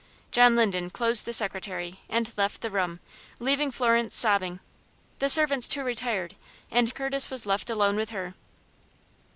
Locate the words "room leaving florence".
2.71-4.15